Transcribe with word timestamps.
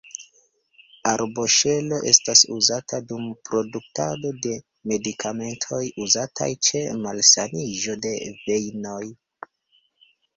Arboŝelo 1.09 1.97
estas 2.11 2.39
uzata 2.55 2.99
dum 3.11 3.27
produktado 3.49 4.31
de 4.45 4.55
medikamentoj, 4.93 5.81
uzataj 6.05 6.47
ĉe 6.69 6.81
malsaniĝo 7.03 7.95
de 8.07 8.15
vejnoj. 8.49 9.03